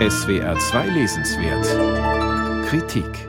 SWR 0.00 0.58
2 0.58 0.88
Lesenswert 0.88 1.64
Kritik 2.66 3.28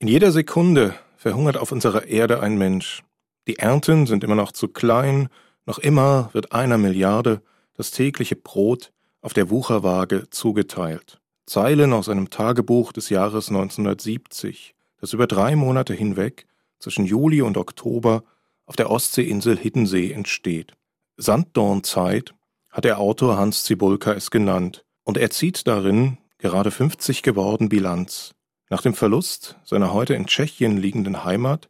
In 0.00 0.08
jeder 0.08 0.32
Sekunde 0.32 0.96
verhungert 1.16 1.56
auf 1.56 1.70
unserer 1.70 2.08
Erde 2.08 2.40
ein 2.40 2.58
Mensch. 2.58 3.04
Die 3.46 3.60
Ernten 3.60 4.08
sind 4.08 4.24
immer 4.24 4.34
noch 4.34 4.50
zu 4.50 4.66
klein, 4.66 5.28
noch 5.66 5.78
immer 5.78 6.30
wird 6.32 6.50
einer 6.50 6.78
Milliarde 6.78 7.42
das 7.74 7.92
tägliche 7.92 8.34
Brot 8.34 8.90
auf 9.20 9.34
der 9.34 9.50
Wucherwaage 9.50 10.28
zugeteilt. 10.30 11.20
Zeilen 11.46 11.92
aus 11.92 12.08
einem 12.08 12.28
Tagebuch 12.28 12.92
des 12.92 13.08
Jahres 13.08 13.50
1970, 13.50 14.74
das 15.00 15.12
über 15.12 15.28
drei 15.28 15.54
Monate 15.54 15.94
hinweg 15.94 16.46
zwischen 16.80 17.06
Juli 17.06 17.40
und 17.40 17.56
Oktober 17.56 18.24
auf 18.66 18.74
der 18.74 18.90
Ostseeinsel 18.90 19.56
Hiddensee 19.56 20.10
entsteht. 20.10 20.72
Sanddornzeit 21.18 22.34
hat 22.72 22.84
der 22.84 22.98
Autor 22.98 23.36
Hans 23.36 23.64
Zibulka 23.64 24.12
es 24.14 24.30
genannt, 24.30 24.84
und 25.04 25.18
er 25.18 25.30
zieht 25.30 25.66
darin, 25.66 26.18
gerade 26.38 26.70
50 26.70 27.22
geworden, 27.22 27.68
Bilanz. 27.68 28.34
Nach 28.70 28.80
dem 28.80 28.94
Verlust 28.94 29.56
seiner 29.64 29.92
heute 29.92 30.14
in 30.14 30.26
Tschechien 30.26 30.78
liegenden 30.78 31.24
Heimat 31.24 31.68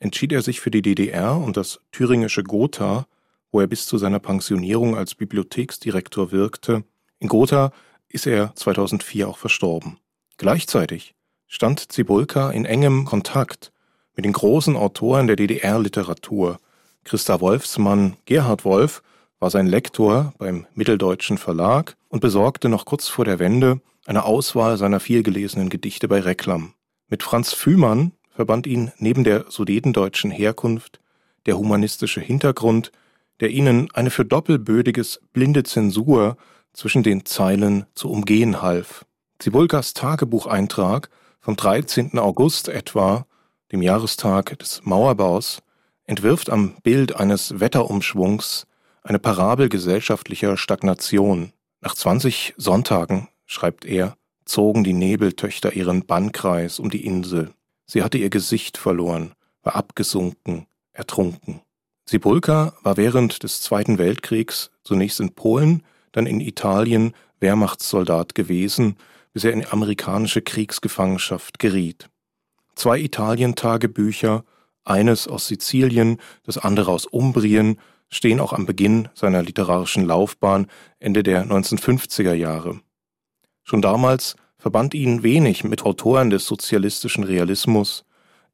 entschied 0.00 0.32
er 0.32 0.42
sich 0.42 0.60
für 0.60 0.70
die 0.70 0.82
DDR 0.82 1.36
und 1.36 1.56
das 1.56 1.80
thüringische 1.92 2.42
Gotha, 2.42 3.06
wo 3.52 3.60
er 3.60 3.68
bis 3.68 3.86
zu 3.86 3.98
seiner 3.98 4.18
Pensionierung 4.18 4.96
als 4.96 5.14
Bibliotheksdirektor 5.14 6.32
wirkte. 6.32 6.84
In 7.18 7.28
Gotha 7.28 7.72
ist 8.08 8.26
er 8.26 8.54
2004 8.56 9.28
auch 9.28 9.38
verstorben. 9.38 9.98
Gleichzeitig 10.38 11.14
stand 11.46 11.92
Zibulka 11.92 12.50
in 12.50 12.64
engem 12.64 13.04
Kontakt 13.04 13.72
mit 14.16 14.24
den 14.24 14.32
großen 14.32 14.76
Autoren 14.76 15.26
der 15.26 15.36
DDR-Literatur. 15.36 16.58
Christa 17.04 17.40
Wolfsmann, 17.40 18.16
Gerhard 18.24 18.64
Wolf 18.64 19.02
war 19.40 19.50
sein 19.50 19.66
Lektor 19.66 20.34
beim 20.38 20.66
Mitteldeutschen 20.74 21.38
Verlag 21.38 21.96
und 22.08 22.20
besorgte 22.20 22.68
noch 22.68 22.84
kurz 22.84 23.08
vor 23.08 23.24
der 23.24 23.38
Wende 23.38 23.80
eine 24.06 24.24
Auswahl 24.24 24.76
seiner 24.76 25.00
vielgelesenen 25.00 25.70
Gedichte 25.70 26.08
bei 26.08 26.20
Reklam. 26.20 26.74
Mit 27.08 27.22
Franz 27.22 27.52
Fühmann 27.52 28.12
verband 28.28 28.66
ihn 28.66 28.92
neben 28.98 29.24
der 29.24 29.46
sudetendeutschen 29.48 30.30
Herkunft 30.30 31.00
der 31.46 31.58
humanistische 31.58 32.20
Hintergrund, 32.20 32.92
der 33.40 33.50
ihnen 33.50 33.88
eine 33.94 34.10
für 34.10 34.26
doppelbödiges 34.26 35.20
blinde 35.32 35.62
Zensur 35.62 36.36
zwischen 36.74 37.02
den 37.02 37.24
Zeilen 37.24 37.86
zu 37.94 38.10
umgehen 38.10 38.60
half. 38.60 39.06
Zibulkas 39.38 39.94
Tagebucheintrag 39.94 41.08
vom 41.40 41.56
13. 41.56 42.18
August 42.18 42.68
etwa, 42.68 43.26
dem 43.72 43.80
Jahrestag 43.80 44.58
des 44.58 44.82
Mauerbaus, 44.84 45.62
entwirft 46.04 46.50
am 46.50 46.74
Bild 46.82 47.16
eines 47.16 47.58
Wetterumschwungs 47.58 48.66
eine 49.02 49.18
Parabel 49.18 49.68
gesellschaftlicher 49.68 50.56
Stagnation. 50.56 51.52
Nach 51.80 51.94
20 51.94 52.54
Sonntagen, 52.56 53.28
schreibt 53.46 53.84
er, 53.84 54.16
zogen 54.44 54.84
die 54.84 54.92
Nebeltöchter 54.92 55.72
ihren 55.72 56.06
Bannkreis 56.06 56.78
um 56.78 56.90
die 56.90 57.04
Insel. 57.04 57.52
Sie 57.86 58.02
hatte 58.02 58.18
ihr 58.18 58.30
Gesicht 58.30 58.76
verloren, 58.76 59.32
war 59.62 59.76
abgesunken, 59.76 60.66
ertrunken. 60.92 61.60
Sibulka 62.04 62.74
war 62.82 62.96
während 62.96 63.42
des 63.42 63.62
Zweiten 63.62 63.98
Weltkriegs 63.98 64.70
zunächst 64.82 65.20
in 65.20 65.34
Polen, 65.34 65.84
dann 66.12 66.26
in 66.26 66.40
Italien 66.40 67.14
Wehrmachtssoldat 67.38 68.34
gewesen, 68.34 68.96
bis 69.32 69.44
er 69.44 69.52
in 69.52 69.64
amerikanische 69.66 70.42
Kriegsgefangenschaft 70.42 71.58
geriet. 71.58 72.08
Zwei 72.74 72.98
Italien-Tagebücher, 73.00 74.44
eines 74.84 75.28
aus 75.28 75.46
Sizilien, 75.46 76.18
das 76.44 76.58
andere 76.58 76.90
aus 76.90 77.06
Umbrien, 77.06 77.78
stehen 78.10 78.40
auch 78.40 78.52
am 78.52 78.66
Beginn 78.66 79.08
seiner 79.14 79.42
literarischen 79.42 80.04
Laufbahn 80.04 80.66
Ende 80.98 81.22
der 81.22 81.46
1950er 81.46 82.34
Jahre. 82.34 82.80
Schon 83.64 83.82
damals 83.82 84.36
verband 84.58 84.94
ihn 84.94 85.22
wenig 85.22 85.64
mit 85.64 85.84
Autoren 85.84 86.30
des 86.30 86.44
sozialistischen 86.44 87.24
Realismus, 87.24 88.04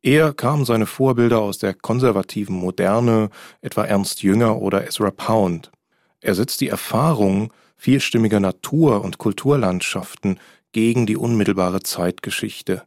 eher 0.03 0.33
kamen 0.33 0.65
seine 0.65 0.87
Vorbilder 0.87 1.41
aus 1.41 1.59
der 1.59 1.75
konservativen 1.75 2.55
Moderne, 2.55 3.31
etwa 3.61 3.85
Ernst 3.85 4.23
Jünger 4.23 4.61
oder 4.61 4.87
Ezra 4.87 5.11
Pound. 5.11 5.73
Er 6.21 6.35
setzt 6.35 6.61
die 6.61 6.69
Erfahrung 6.69 7.53
vielstimmiger 7.77 8.41
Natur- 8.41 9.03
und 9.03 9.19
Kulturlandschaften 9.19 10.39
gegen 10.73 11.07
die 11.07 11.17
unmittelbare 11.17 11.83
Zeitgeschichte. 11.83 12.83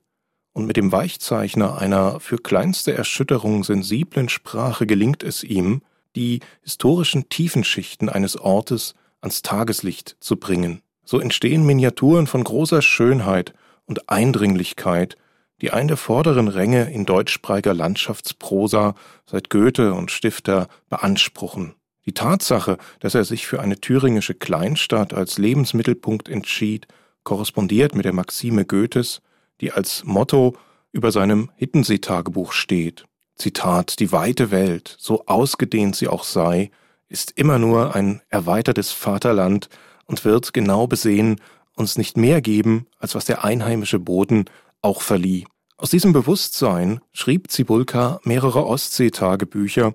Und 0.53 0.65
mit 0.65 0.77
dem 0.77 0.91
Weichzeichner 0.91 1.77
einer 1.77 2.19
für 2.19 2.37
kleinste 2.37 2.93
Erschütterung 2.93 3.63
sensiblen 3.63 4.29
Sprache 4.29 4.85
gelingt 4.85 5.23
es 5.23 5.43
ihm, 5.43 5.81
die 6.15 6.39
historischen 6.61 7.29
Tiefenschichten 7.29 8.09
eines 8.09 8.37
Ortes 8.37 8.95
ans 9.21 9.41
Tageslicht 9.41 10.17
zu 10.19 10.37
bringen. 10.37 10.81
So 11.03 11.19
entstehen 11.19 11.65
Miniaturen 11.65 12.27
von 12.27 12.43
großer 12.43 12.81
Schönheit 12.81 13.53
und 13.85 14.09
Eindringlichkeit, 14.09 15.17
die 15.61 15.71
einen 15.71 15.87
der 15.87 15.97
vorderen 15.97 16.47
Ränge 16.47 16.91
in 16.91 17.05
deutschsprachiger 17.05 17.73
Landschaftsprosa 17.73 18.95
seit 19.25 19.49
Goethe 19.49 19.93
und 19.93 20.11
Stifter 20.11 20.67
beanspruchen. 20.89 21.75
Die 22.05 22.13
Tatsache, 22.13 22.77
dass 22.99 23.15
er 23.15 23.25
sich 23.25 23.45
für 23.45 23.59
eine 23.59 23.79
thüringische 23.79 24.33
Kleinstadt 24.33 25.13
als 25.13 25.37
Lebensmittelpunkt 25.37 26.29
entschied, 26.29 26.87
korrespondiert 27.23 27.93
mit 27.93 28.05
der 28.05 28.13
Maxime 28.13 28.65
Goethes, 28.65 29.21
die 29.61 29.71
als 29.71 30.03
Motto 30.05 30.55
über 30.91 31.11
seinem 31.11 31.51
Hittensee-Tagebuch 31.55 32.53
steht. 32.53 33.05
Zitat, 33.39 33.99
die 33.99 34.11
weite 34.11 34.51
Welt, 34.51 34.95
so 34.99 35.25
ausgedehnt 35.25 35.95
sie 35.95 36.09
auch 36.09 36.23
sei, 36.23 36.71
ist 37.07 37.31
immer 37.37 37.57
nur 37.57 37.95
ein 37.95 38.21
erweitertes 38.29 38.91
Vaterland 38.91 39.69
und 40.05 40.25
wird 40.25 40.53
genau 40.53 40.87
besehen 40.87 41.39
uns 41.75 41.97
nicht 41.97 42.17
mehr 42.17 42.41
geben, 42.41 42.85
als 42.99 43.15
was 43.15 43.25
der 43.25 43.43
einheimische 43.43 43.99
Boden 43.99 44.45
auch 44.81 45.01
verlieh. 45.01 45.45
Aus 45.77 45.89
diesem 45.89 46.11
Bewusstsein 46.11 46.99
schrieb 47.13 47.49
Zibulka 47.49 48.19
mehrere 48.23 48.65
Ostseetagebücher, 48.65 49.93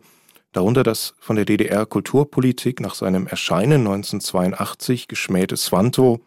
darunter 0.53 0.83
das 0.83 1.15
von 1.21 1.37
der 1.37 1.45
DDR-Kulturpolitik 1.45 2.81
nach 2.81 2.95
seinem 2.95 3.27
Erscheinen 3.27 3.87
1982 3.87 5.09
geschmähte 5.09 5.59
Swanto, 5.59 6.21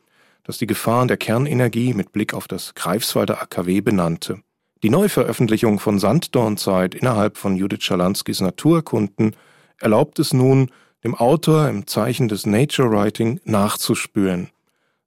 das 0.43 0.59
die 0.59 0.67
Gefahren 0.67 1.07
der 1.07 1.17
Kernenergie 1.17 1.95
mit 1.95 2.11
Blick 2.11 2.35
auf 2.35 2.47
das 2.47 2.75
Greifswalder 2.75 3.41
AKW 3.41 3.81
benannte. 3.81 4.43
Die 4.83 4.91
Neuveröffentlichung 4.91 5.79
von 5.79 5.97
Sanddornzeit 5.97 6.93
innerhalb 6.93 7.37
von 7.37 7.55
Judith 7.55 7.83
Schalanskys 7.83 8.41
Naturkunden 8.41 9.35
erlaubt 9.79 10.19
es 10.19 10.33
nun, 10.33 10.69
dem 11.03 11.15
Autor 11.15 11.67
im 11.67 11.87
Zeichen 11.87 12.27
des 12.27 12.45
Nature 12.45 12.91
Writing 12.91 13.39
nachzuspüren. 13.43 14.49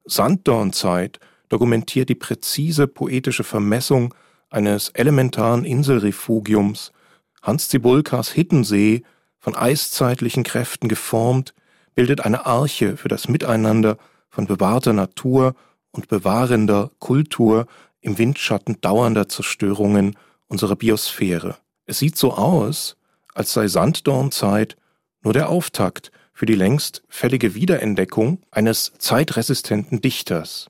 Sanddornzeit 0.05 1.21
dokumentiert 1.49 2.09
die 2.09 2.17
präzise 2.17 2.89
poetische 2.89 3.45
Vermessung 3.45 4.13
eines 4.51 4.89
elementaren 4.89 5.65
Inselrefugiums. 5.65 6.93
Hans 7.43 7.69
Zibulkas 7.69 8.31
Hittensee, 8.31 9.03
von 9.39 9.55
eiszeitlichen 9.55 10.43
Kräften 10.43 10.89
geformt, 10.89 11.55
bildet 11.95 12.23
eine 12.23 12.45
Arche 12.45 12.97
für 12.97 13.09
das 13.09 13.29
Miteinander 13.29 13.99
von 14.31 14.47
bewahrter 14.47 14.93
Natur 14.93 15.55
und 15.93 16.09
bewahrender 16.09 16.91
Kultur 16.99 17.67
im 18.00 18.19
Windschatten 18.19 18.81
dauernder 18.81 19.28
Zerstörungen 19.28 20.16
unserer 20.49 20.77
Biosphäre. 20.77 21.56
Es 21.87 21.99
sieht 21.99 22.16
so 22.16 22.33
aus, 22.34 22.97
als 23.34 23.53
sei 23.53 23.69
Sanddornzeit 23.69 24.77
nur 25.22 25.33
der 25.33 25.49
Auftakt 25.49 26.10
für 26.33 26.47
die 26.47 26.55
längst 26.55 27.03
fällige 27.09 27.55
Wiederentdeckung 27.55 28.41
eines 28.50 28.93
zeitresistenten 28.99 30.00
Dichters. 30.00 30.69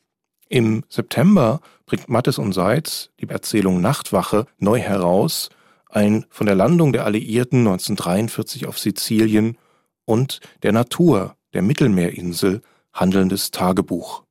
Im 0.48 0.82
September 0.88 1.60
bringt 1.86 2.08
Mattes 2.08 2.38
und 2.38 2.52
Seitz 2.52 3.10
die 3.20 3.28
Erzählung 3.28 3.80
Nachtwache 3.80 4.46
neu 4.58 4.80
heraus, 4.80 5.48
ein 5.88 6.26
von 6.28 6.46
der 6.46 6.56
Landung 6.56 6.92
der 6.92 7.04
Alliierten 7.04 7.60
1943 7.60 8.66
auf 8.66 8.78
Sizilien 8.78 9.56
und 10.04 10.40
der 10.62 10.72
Natur 10.72 11.36
der 11.54 11.62
Mittelmeerinsel 11.62 12.62
handelndes 12.92 13.50
Tagebuch. 13.52 14.24